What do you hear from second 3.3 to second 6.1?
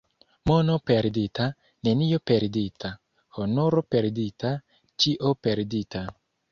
honoro perdita, ĉio perdita.